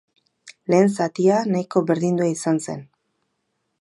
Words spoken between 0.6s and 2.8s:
Lehen zatia nahiko berdindua izan